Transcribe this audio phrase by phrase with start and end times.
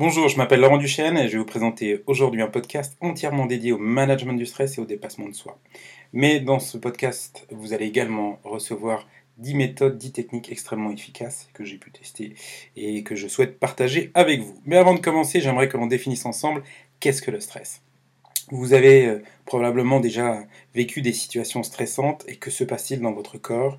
[0.00, 3.72] Bonjour, je m'appelle Laurent Duchesne et je vais vous présenter aujourd'hui un podcast entièrement dédié
[3.72, 5.58] au management du stress et au dépassement de soi.
[6.14, 11.66] Mais dans ce podcast, vous allez également recevoir 10 méthodes, 10 techniques extrêmement efficaces que
[11.66, 12.32] j'ai pu tester
[12.76, 14.58] et que je souhaite partager avec vous.
[14.64, 16.62] Mais avant de commencer, j'aimerais que l'on définisse ensemble
[16.98, 17.82] qu'est-ce que le stress.
[18.50, 23.36] Vous avez euh, probablement déjà vécu des situations stressantes et que se passe-t-il dans votre
[23.36, 23.78] corps?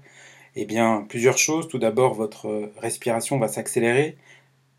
[0.56, 1.68] Eh bien, plusieurs choses.
[1.68, 4.18] Tout d'abord, votre respiration va s'accélérer,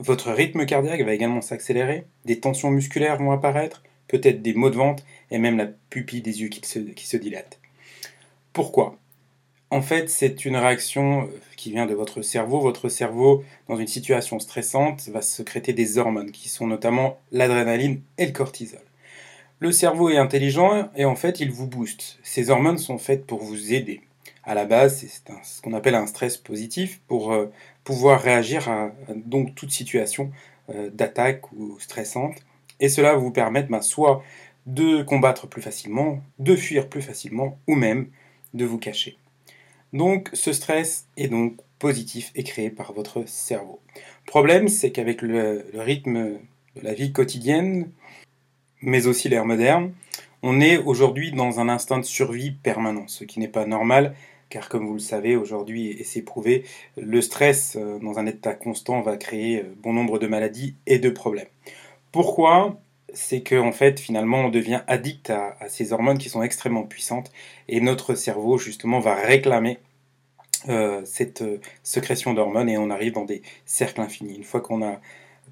[0.03, 4.77] votre rythme cardiaque va également s'accélérer, des tensions musculaires vont apparaître, peut-être des maux de
[4.77, 7.61] ventre et même la pupille des yeux qui se, dilate.
[8.53, 8.99] Pourquoi?
[9.71, 11.27] En fait, c'est une réaction euh,
[11.57, 12.61] qui vient de votre cerveau.
[12.61, 18.27] Votre cerveau, dans une situation stressante, va sécréter des hormones qui sont notamment l'adrénaline et
[18.27, 18.83] le cortisol.
[19.61, 22.19] Le cerveau est intelligent et en fait, il vous booste.
[22.25, 24.01] Ces hormones sont faites pour vous aider.
[24.45, 25.09] À la base, c'est
[25.45, 27.47] ce qu'on appelle un stress positif pour euh,
[27.85, 30.31] pouvoir réagir à, donc toute situation
[30.71, 32.37] euh, d'attaque ou stressante.
[32.81, 34.23] Et cela va vous permettre ben, soit
[34.67, 38.09] de combattre plus facilement, de fuir plus facilement ou même
[38.55, 39.17] de vous cacher.
[39.93, 43.81] Donc ce stress est donc positif et créé par votre cerveau.
[44.27, 46.39] Problème, c'est qu'avec le, le rythme
[46.77, 47.91] de la vie quotidienne,
[48.81, 49.93] mais aussi l'ère moderne,
[50.43, 54.15] on est aujourd'hui dans un instinct de survie permanent, ce qui n'est pas normal,
[54.49, 56.65] car comme vous le savez aujourd'hui, et c'est prouvé,
[56.97, 60.99] le stress euh, dans un état constant va créer euh, bon nombre de maladies et
[60.99, 61.49] de problèmes.
[62.11, 62.79] Pourquoi?
[63.15, 67.31] C'est qu'en en fait, finalement, on devient addict à, ces hormones qui sont extrêmement puissantes,
[67.69, 69.79] et notre cerveau, justement, va réclamer
[70.69, 71.45] euh, cette
[71.83, 74.37] sécrétion d'hormones, et on arrive dans des cercles infinis.
[74.37, 75.01] Une fois qu'on a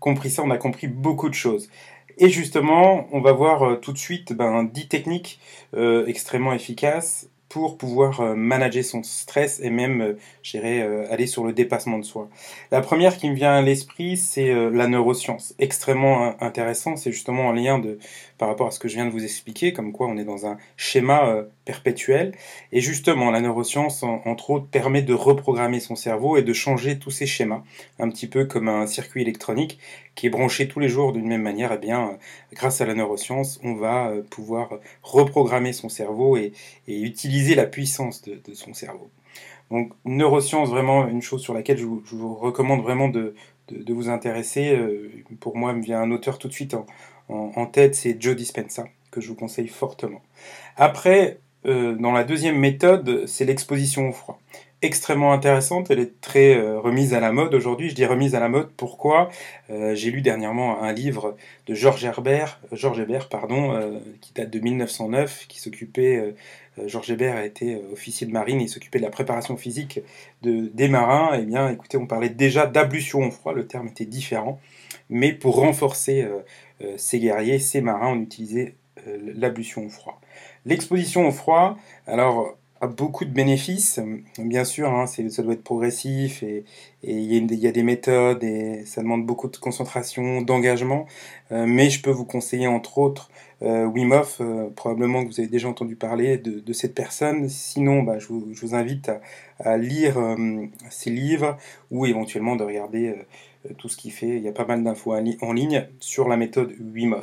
[0.00, 1.70] compris ça, on a compris beaucoup de choses.
[2.20, 5.40] Et justement, on va voir euh, tout de suite ben, 10 techniques
[5.74, 10.16] euh, extrêmement efficaces pour pouvoir euh, manager son stress et même,
[10.54, 12.30] euh, aller sur le dépassement de soi.
[12.70, 15.54] La première qui me vient à l'esprit, c'est la neuroscience.
[15.58, 17.98] Extrêmement intéressant, c'est justement en lien de,
[18.38, 20.46] par rapport à ce que je viens de vous expliquer, comme quoi on est dans
[20.46, 22.32] un schéma perpétuel.
[22.72, 27.10] Et justement, la neuroscience, entre autres, permet de reprogrammer son cerveau et de changer tous
[27.10, 27.62] ces schémas,
[27.98, 29.78] un petit peu comme un circuit électronique
[30.14, 31.72] qui est branché tous les jours d'une même manière.
[31.72, 32.18] Eh bien,
[32.52, 34.70] grâce à la neuroscience, on va pouvoir
[35.02, 36.52] reprogrammer son cerveau et,
[36.88, 39.10] utiliser la puissance de, son cerveau.
[39.70, 43.34] Donc, neuroscience, vraiment une chose sur laquelle je vous, recommande vraiment de,
[43.88, 44.76] vous intéresser.
[45.38, 46.86] Pour moi, me vient un auteur tout de suite en,
[47.28, 50.22] en tête, c'est Joe Dispenza, que je vous conseille fortement.
[50.76, 54.40] Après, euh, dans la deuxième méthode, c'est l'exposition au froid.
[54.82, 57.90] Extrêmement intéressante, elle est très euh, remise à la mode aujourd'hui.
[57.90, 59.28] Je dis remise à la mode, pourquoi?
[59.68, 61.36] Euh, J'ai lu dernièrement un livre
[61.66, 63.78] de Georges Herbert, Georges Hébert, pardon,
[64.22, 66.34] qui date de 1909, qui s'occupait,
[66.86, 70.00] Georges Hébert a été officier de marine, il s'occupait de la préparation physique
[70.40, 71.32] de, des marins.
[71.38, 74.58] Eh bien, écoutez, on parlait déjà d'ablution au froid, le terme était différent,
[75.10, 76.26] mais pour renforcer
[76.96, 78.76] ces guerriers, ces marins, on utilisait
[79.36, 80.20] l'ablution au froid.
[80.64, 81.76] L'exposition au froid,
[82.06, 84.00] alors, beaucoup de bénéfices.
[84.38, 86.64] Bien sûr, hein, ça doit être progressif et
[87.02, 91.06] il y, a des méthodes et ça demande beaucoup de concentration, d'engagement.
[91.52, 93.30] Euh, mais je peux vous conseiller entre autres
[93.62, 93.90] euh,
[94.40, 97.48] euh, probablement que vous avez déjà entendu parler de, cette personne.
[97.50, 99.10] Sinon, bah, je, vous, invite
[99.58, 100.16] à, lire
[100.88, 101.58] ses livres
[101.90, 103.14] ou éventuellement de regarder
[103.76, 104.36] tout ce qu'il fait.
[104.36, 107.20] Il y a pas mal d'infos en ligne sur la méthode Wim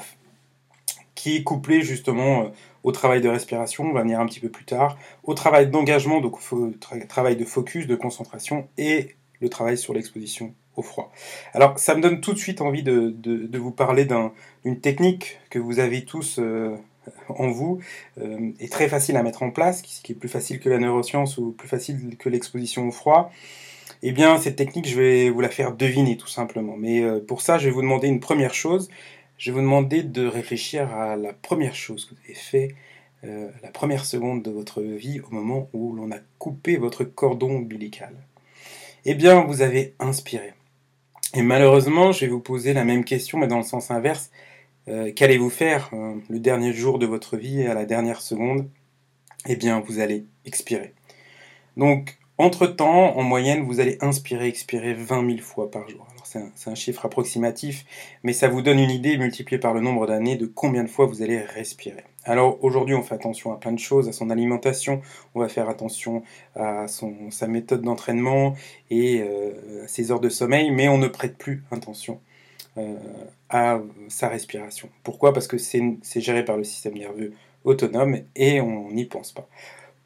[1.18, 2.50] qui est couplé justement euh,
[2.88, 6.22] au travail de respiration, on va venir un petit peu plus tard, au travail d'engagement,
[6.22, 6.72] donc au
[7.10, 11.12] travail de focus, de concentration, et le travail sur l'exposition au froid.
[11.54, 15.80] Alors ça me donne tout de suite envie de, vous parler d'une technique que vous
[15.80, 16.78] avez tous euh,
[17.28, 17.80] en vous,
[18.22, 21.38] euh, et très facile à mettre en place, qui, est plus facile que la neuroscience
[21.38, 23.34] ou plus facile que l'exposition au froid.
[24.02, 26.78] Eh bien, cette technique, je vais vous la faire deviner tout simplement.
[26.78, 28.90] Mais pour ça, je vais vous demander une première chose
[29.38, 32.76] je vais vous demander de réfléchir à la première chose que vous avez fait,
[33.24, 37.58] euh, la première seconde de votre vie au moment où l'on a coupé votre cordon
[37.58, 38.14] ombilical.
[39.06, 40.54] Eh bien, vous avez inspiré.
[41.34, 44.32] Et malheureusement, je vais vous poser la même question, mais dans le sens inverse.
[44.88, 48.70] Euh, qu'allez-vous faire euh, le dernier jour de votre vie à la dernière seconde?
[49.46, 50.94] Eh bien, vous allez expirer.
[51.76, 56.06] Donc, entre-temps, en moyenne, vous allez inspirer, expirer 20 000 fois par jour
[56.56, 57.86] c'est un, chiffre approximatif,
[58.24, 61.06] mais ça vous donne une idée multipliée par le nombre d'années de combien de fois
[61.06, 62.04] vous allez respirer.
[62.26, 65.02] Alors aujourd'hui, on fait attention à plein de choses, à son alimentation,
[65.34, 66.24] on va faire attention
[66.56, 68.56] à sa méthode d'entraînement
[68.90, 72.20] et euh, à ses heures de sommeil, mais on ne prête plus attention
[72.78, 72.96] euh,
[73.50, 73.80] à
[74.10, 74.90] sa respiration.
[75.04, 75.34] Pourquoi?
[75.34, 77.34] Parce que c'est géré par le système nerveux
[77.64, 79.48] autonome et on n'y pense pas.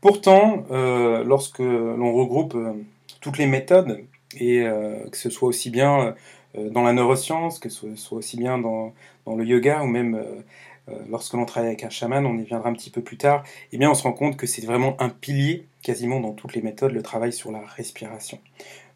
[0.02, 2.58] Pourtant, euh, lorsque l'on regroupe
[3.22, 4.04] toutes les méthodes,
[4.40, 6.16] et euh, que ce soit aussi bien
[6.56, 8.94] dans la neuroscience, que ce soit aussi bien dans,
[9.26, 10.22] dans le yoga ou même
[11.08, 13.78] lorsque l'on travaille avec un chaman, on y viendra un petit peu plus tard, eh
[13.78, 16.92] bien on se rend compte que c'est vraiment un pilier quasiment dans toutes les méthodes,
[16.92, 18.40] le travail sur la respiration.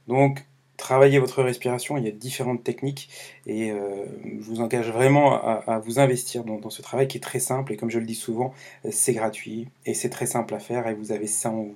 [0.07, 0.43] Donc
[0.77, 3.10] travaillez votre respiration, il y a différentes techniques
[3.48, 7.39] et euh, je vous engage vraiment à, vous investir dans, ce travail qui est très
[7.39, 8.54] simple et comme je le dis souvent,
[8.89, 11.75] c'est gratuit et c'est très simple à faire et vous avez ça en vous.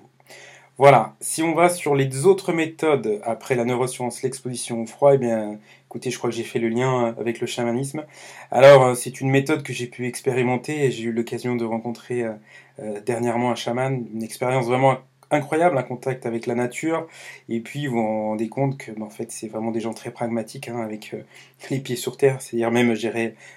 [0.77, 5.17] Voilà, si on va sur les autres méthodes après la neuroscience, l'exposition au froid, eh
[5.17, 8.05] bien écoutez, je crois que j'ai fait le lien avec le chamanisme.
[8.49, 12.23] Alors euh, c'est une méthode que j'ai pu expérimenter et j'ai eu l'occasion de rencontrer
[12.23, 14.99] euh, dernièrement un chaman, une expérience vraiment
[15.31, 17.07] incroyable, un contact avec la nature.
[17.49, 20.11] Et puis vous vous rendez compte que ben, en fait c'est vraiment des gens très
[20.11, 21.21] pragmatiques, hein, avec euh,
[21.69, 23.09] les pieds sur terre, c'est-à-dire même, je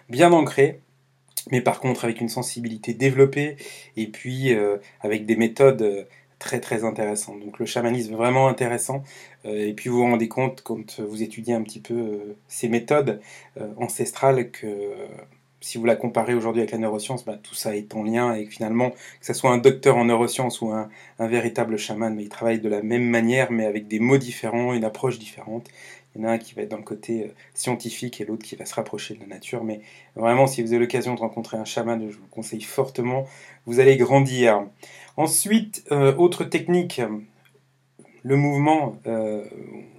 [0.09, 0.81] bien ancrés.
[1.51, 3.57] Mais par contre avec une sensibilité développée
[3.97, 6.05] et puis euh, avec des méthodes euh,
[6.39, 7.41] très très intéressantes.
[7.41, 9.05] Donc le chamanisme vraiment intéressant.
[9.45, 13.21] et puis vous vous rendez compte quand vous étudiez un petit peu ces méthodes
[13.77, 14.67] ancestrales que
[15.63, 18.47] si vous la comparez aujourd'hui avec la neuroscience, bah, tout ça est en lien et
[18.47, 20.89] finalement, que ce soit un docteur en neurosciences ou un,
[21.19, 24.85] véritable chaman, mais ils travaillent de la même manière, mais avec des mots différents, une
[24.85, 25.69] approche différente.
[26.15, 28.43] Il y en a un qui va être dans le côté euh, scientifique et l'autre
[28.43, 29.65] qui va se rapprocher de la nature.
[29.65, 29.81] Mais
[30.15, 33.27] vraiment, si vous avez l'occasion de rencontrer un chaman, je vous le conseille fortement,
[33.65, 34.67] vous allez grandir.
[35.17, 37.01] Ensuite, euh, autre technique,
[38.23, 39.45] le mouvement, euh,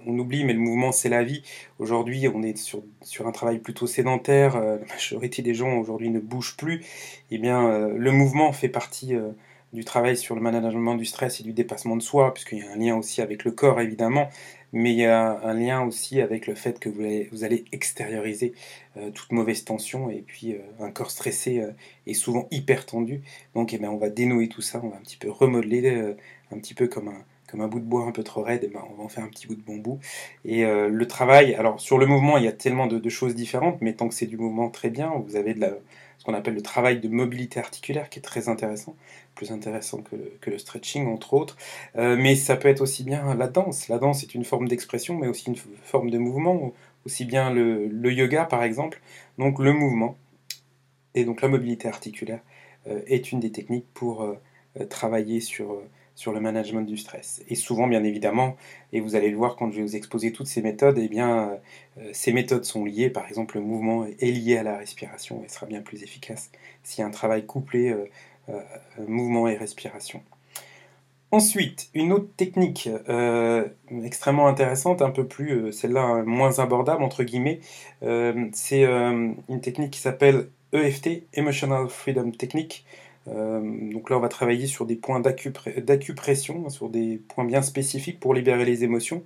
[0.06, 1.42] on oublie, mais le mouvement c'est la vie.
[1.78, 4.56] Aujourd'hui, on est sur, sur un travail plutôt sédentaire.
[4.56, 6.84] Euh, la majorité des gens aujourd'hui ne bougent plus.
[7.30, 9.14] Eh bien, euh, le mouvement fait partie
[9.72, 12.72] du travail sur le management du stress et du dépassement de soi, puisqu'il y a
[12.72, 14.28] un lien aussi avec le corps évidemment,
[14.72, 18.54] mais il y a un lien aussi avec le fait que vous allez, extérioriser
[19.14, 21.64] toute mauvaise tension et puis un corps stressé
[22.06, 23.22] est souvent hyper tendu.
[23.54, 26.14] Donc, eh bien, on va dénouer tout ça, on va un petit peu remodeler,
[26.52, 27.24] un petit peu comme un
[27.54, 29.22] comme un bout de bois un peu trop raide, et ben on va en faire
[29.22, 30.00] un petit bout de bambou.
[30.44, 33.80] Et euh, le travail, alors sur le mouvement, il y a tellement de, choses différentes,
[33.80, 35.12] mais tant que c'est du mouvement, très bien.
[35.24, 35.70] Vous avez de la,
[36.18, 38.96] ce qu'on appelle le travail de mobilité articulaire qui est très intéressant,
[39.36, 41.56] plus intéressant que le, stretching entre autres.
[41.94, 43.86] Euh, mais ça peut être aussi bien la danse.
[43.86, 46.72] La danse est une forme d'expression, mais aussi une forme de mouvement,
[47.06, 49.00] aussi bien le, le, yoga par exemple.
[49.38, 50.16] Donc le mouvement
[51.14, 52.40] et donc la mobilité articulaire
[52.88, 54.26] euh, est une des techniques pour
[54.90, 55.78] travailler sur
[56.14, 57.42] sur le management du stress.
[57.48, 58.56] Et souvent, bien évidemment,
[58.92, 61.58] et vous allez le voir quand je vais vous exposer toutes ces méthodes, eh bien,
[61.98, 65.48] euh, ces méthodes sont liées, par exemple, le mouvement est lié à la respiration et
[65.48, 66.50] sera bien plus efficace
[66.82, 68.04] s'il y a un travail couplé euh,
[68.48, 68.60] euh,
[69.08, 70.22] mouvement et respiration.
[71.30, 72.88] Ensuite, une autre technique
[74.04, 77.58] extrêmement intéressante, un peu plus, celle-là moins abordable, entre guillemets,
[78.52, 82.84] c'est une technique qui s'appelle EFT, Emotional Freedom Technique,
[83.26, 88.34] donc là, on va travailler sur des points d'acupression, sur des points bien spécifiques pour
[88.34, 89.24] libérer les émotions.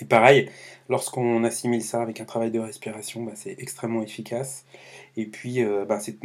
[0.00, 0.48] Et pareil,
[0.88, 4.64] lorsqu'on assimile ça avec un travail de respiration, bah, c'est extrêmement efficace.
[5.16, 6.18] Et puis, euh, bah, c'est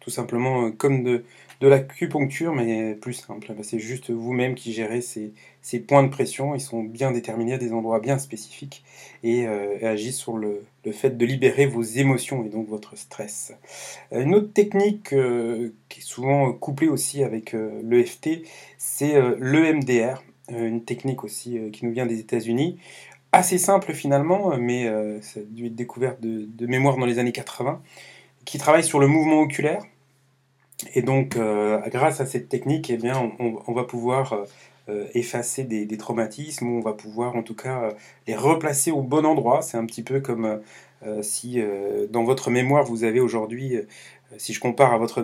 [0.00, 1.24] tout simplement euh, comme de,
[1.60, 3.52] de l'acupuncture, mais plus simple.
[3.54, 6.54] Bah, c'est juste vous-même qui gérez ces, ces, points de pression.
[6.54, 8.84] Ils sont bien déterminés à des endroits bien spécifiques
[9.22, 13.52] et, euh, agissent sur le, le, fait de libérer vos émotions et donc votre stress.
[14.12, 18.42] Une autre technique qui est souvent couplée aussi avec l'EFT,
[18.78, 22.78] c'est l'EMDR, une technique aussi qui nous vient des États-Unis
[23.34, 27.32] assez simple finalement, mais euh, ça a dû être découverte de, mémoire dans les années
[27.32, 27.82] 80,
[28.44, 29.82] qui travaille sur le mouvement oculaire.
[30.94, 32.98] Et donc, euh, grâce à cette technique, eh
[33.38, 34.44] on, va pouvoir
[34.88, 37.90] euh, effacer des, traumatismes, on va pouvoir en tout cas
[38.26, 39.62] les replacer au bon endroit.
[39.62, 40.60] C'est un petit peu comme
[41.20, 41.62] si
[42.10, 43.76] dans votre mémoire vous avez aujourd'hui
[44.38, 45.22] si je compare à votre,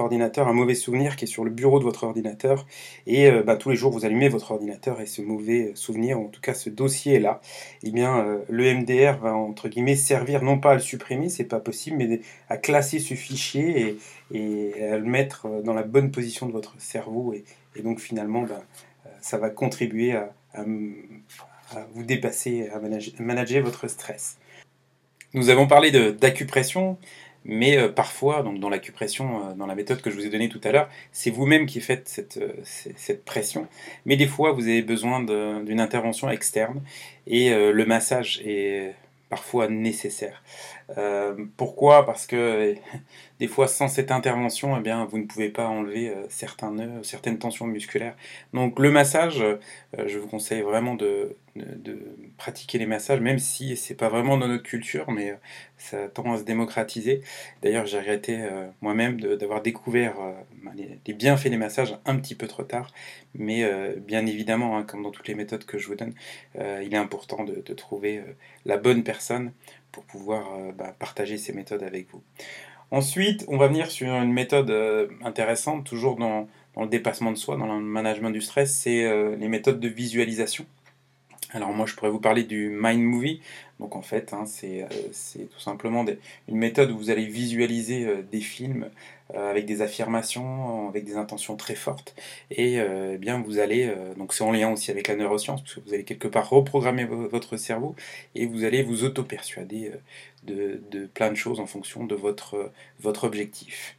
[0.00, 2.66] ordinateur, un mauvais souvenir qui est sur le bureau de votre ordinateur,
[3.06, 6.26] et euh, bah, tous les jours vous allumez votre ordinateur et ce mauvais souvenir, en
[6.26, 7.40] tout cas ce dossier est là,
[7.82, 11.44] eh bien euh, le MDR va entre guillemets servir non pas à le supprimer, c'est
[11.44, 13.96] pas possible, mais à classer ce fichier
[14.32, 17.44] et, à le mettre dans la bonne position de votre cerveau, et,
[17.82, 18.62] donc finalement bah,
[19.20, 20.30] ça va contribuer à,
[21.92, 22.80] vous dépasser, à
[23.20, 24.38] manager votre stress.
[25.34, 26.96] Nous avons parlé d'acupression,
[27.46, 30.48] mais euh, parfois, donc dans l'acupression, euh, dans la méthode que je vous ai donnée
[30.48, 33.68] tout à l'heure, c'est vous-même qui faites cette, euh, cette, pression.
[34.04, 36.82] Mais des fois, vous avez besoin d'une intervention externe
[37.26, 38.94] et le massage est
[39.28, 40.42] parfois nécessaire.
[41.56, 42.06] pourquoi?
[42.06, 42.74] Parce que
[43.38, 47.38] des fois, sans cette intervention, eh bien, vous ne pouvez pas enlever certains nœuds, certaines
[47.38, 48.16] tensions musculaires.
[48.52, 49.44] Donc le massage,
[49.96, 51.36] je vous conseille vraiment de,
[52.36, 55.36] pratiquer les massages, même si c'est pas vraiment dans notre culture, mais euh,
[55.78, 57.22] ça tend à se démocratiser.
[57.62, 62.34] D'ailleurs, j'ai regretté euh, moi-même d'avoir découvert euh, ben, les, bienfaits des massages un petit
[62.34, 62.92] peu trop tard,
[63.34, 66.12] mais bien évidemment, hein, comme dans toutes les méthodes que je vous donne,
[66.56, 68.22] il est important de, trouver
[68.64, 69.52] la bonne personne
[69.92, 72.22] pour pouvoir ben, partager ces méthodes avec vous.
[72.90, 74.70] Ensuite, on va venir sur une méthode
[75.24, 79.80] intéressante, toujours dans, le dépassement de soi, dans le management du stress, c'est les méthodes
[79.80, 80.66] de visualisation.
[81.52, 83.40] Alors moi je pourrais vous parler du Mind Movie.
[83.78, 86.04] Donc en fait hein, euh, c'est tout simplement
[86.48, 88.88] une méthode où vous allez visualiser euh, des films euh,
[89.34, 92.14] avec des affirmations, avec des intentions très fortes.
[92.50, 95.80] Et eh bien vous allez, donc c'est en lien aussi avec la neuroscience, parce que
[95.80, 97.96] vous allez quelque part reprogrammer votre cerveau
[98.34, 99.92] et vous allez vous auto-persuader
[100.44, 103.96] de, de, plein de choses en fonction de votre, votre objectif.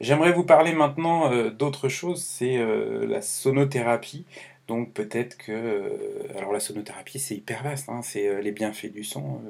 [0.00, 2.58] J'aimerais vous parler maintenant d'autre chose, c'est
[3.06, 4.24] la sonothérapie.
[4.68, 5.52] Donc peut-être que...
[5.52, 9.40] Euh, alors la sonothérapie c'est hyper vaste, hein, c'est euh, les bienfaits du son.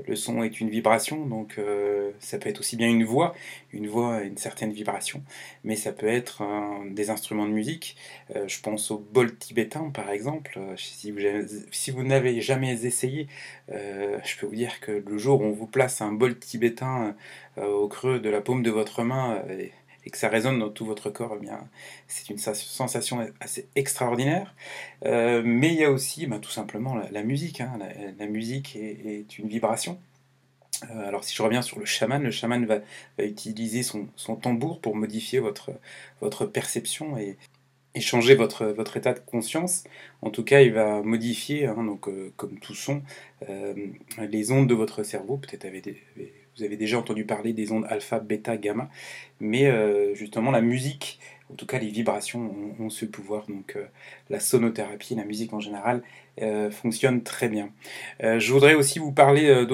[0.00, 1.60] Euh, le son est une vibration, donc
[2.20, 3.34] ça peut être aussi bien une voix,
[3.72, 5.22] une voix une certaine vibration,
[5.64, 6.42] mais ça peut être
[6.90, 7.96] des instruments de musique.
[8.46, 10.58] je pense au bol tibétain par exemple.
[10.76, 11.20] si vous,
[11.70, 13.28] si vous n'avez jamais essayé,
[13.68, 17.14] je peux vous dire que le jour où on vous place un bol tibétain
[17.56, 19.42] au creux de la paume de votre main,
[20.04, 21.68] et que ça résonne dans tout votre corps, eh bien,
[22.06, 24.54] c'est une sensation assez extraordinaire.
[25.04, 27.60] Euh, mais il y a aussi bah, tout simplement la, musique.
[27.60, 27.78] Hein.
[28.18, 29.98] La, musique est, une vibration.
[30.90, 32.80] Euh, alors si je reviens sur le chaman, le chaman va,
[33.18, 34.08] utiliser son,
[34.40, 37.36] tambour pour modifier votre, perception et,
[38.00, 39.84] changer votre, état de conscience.
[40.22, 43.02] En tout cas, il va modifier, hein, donc, euh, comme tout son,
[44.18, 45.36] les ondes de votre cerveau.
[45.36, 45.82] Peut-être avez,
[46.58, 48.88] vous avez déjà entendu parler des ondes alpha, bêta, gamma,
[49.40, 53.84] mais euh, justement la musique, en tout cas les vibrations ont, ce pouvoir, donc euh,
[54.30, 56.02] la sonothérapie, la musique en général,
[56.40, 57.70] euh, fonctionne très bien.
[58.20, 59.66] je voudrais aussi vous parler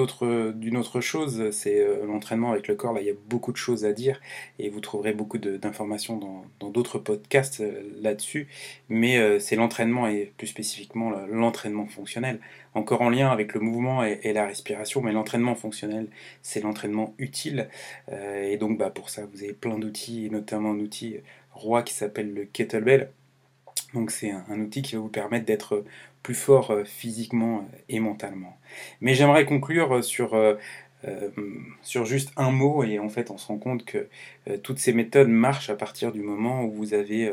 [0.55, 3.85] d'une autre chose, c'est l'entraînement avec le corps, là il y a beaucoup de choses
[3.85, 4.19] à dire,
[4.57, 6.17] et vous trouverez beaucoup d'informations
[6.59, 7.63] dans d'autres podcasts
[8.01, 8.47] là-dessus,
[8.89, 12.39] mais c'est l'entraînement et plus spécifiquement l'entraînement fonctionnel.
[12.75, 16.07] Encore en lien avec le mouvement et, la respiration, mais l'entraînement fonctionnel,
[16.41, 17.69] c'est l'entraînement utile.
[18.11, 21.15] Euh, et donc bah, pour ça, vous avez plein d'outils, notamment un outil
[21.55, 23.11] roi qui s'appelle le kettlebell.
[23.93, 25.83] Donc c'est un, outil qui va vous permettre d'être
[26.21, 28.57] plus fort euh, physiquement euh, et mentalement.
[29.01, 30.35] Mais j'aimerais conclure sur
[31.81, 34.07] sur juste un mot, et en fait on se rend compte que
[34.63, 37.31] toutes ces méthodes marchent à partir du moment où vous avez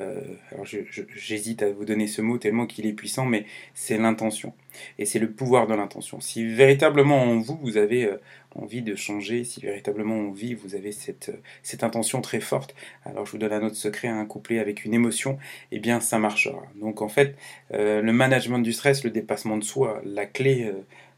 [0.00, 4.52] euh, alors j'hésite à vous donner ce mot tellement qu'il est puissant, mais c'est l'intention.
[4.98, 6.20] Et c'est le pouvoir de l'intention.
[6.20, 8.16] Si véritablement en vous, vous avez euh,
[8.56, 12.74] envie de changer, si véritablement en vie, vous avez cette, euh, cette intention très forte,
[13.04, 15.34] alors je vous donne un autre secret, un couplet avec une émotion,
[15.70, 16.64] et eh bien ça marchera.
[16.76, 17.36] Donc en fait,
[17.70, 20.72] le management du stress, le dépassement de soi, la clé euh,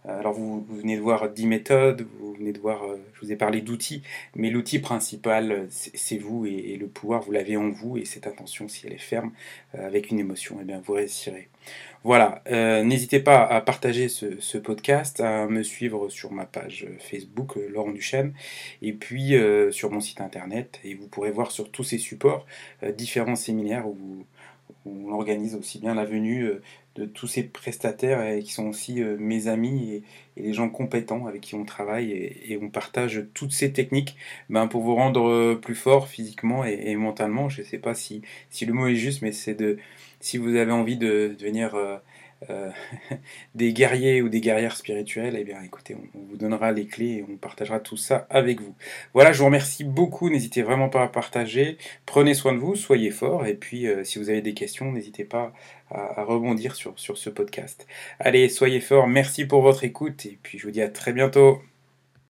[0.08, 3.36] alors vous, venez de voir 10 méthodes, vous venez de voir, euh, je vous ai
[3.36, 4.02] parlé d'outils,
[4.34, 8.68] mais l'outil principal, c'est vous et, le pouvoir, vous l'avez en vous et cette intention,
[8.68, 9.32] si elle est ferme,
[9.74, 11.48] euh, avec une émotion, eh bien vous réussirez.
[12.04, 12.40] Voilà,
[12.84, 18.32] n'hésitez pas à partager ce, podcast, à me suivre sur ma page Facebook, Laurent Duchesne,
[18.80, 19.34] et puis
[19.72, 22.46] sur mon site internet, et vous pourrez voir sur tous ces supports
[22.96, 24.24] différents séminaires où, où
[24.84, 26.50] on organise aussi bien la venue
[26.96, 30.02] de tous ces prestataires qui sont aussi euh, mes amis et,
[30.38, 34.16] les gens compétents avec qui on travaille et, on partage toutes ces techniques
[34.50, 37.48] ben, pour vous rendre euh, plus fort physiquement et, mentalement.
[37.48, 38.20] Je ne sais pas si,
[38.50, 39.78] si, le mot est juste, mais c'est de
[40.20, 41.74] si vous avez envie de devenir
[42.50, 42.70] euh,
[43.54, 47.24] des guerriers ou des guerrières spirituelles, eh bien écoutez, on, vous donnera les clés et
[47.28, 48.74] on partagera tout ça avec vous.
[49.14, 53.10] Voilà, je vous remercie beaucoup, n'hésitez vraiment pas à partager, prenez soin de vous, soyez
[53.10, 55.52] forts, et puis euh, si vous avez des questions, n'hésitez pas
[55.90, 57.86] à, rebondir sur, sur ce podcast.
[58.18, 61.60] Allez, soyez forts, merci pour votre écoute, et puis je vous dis à très bientôt.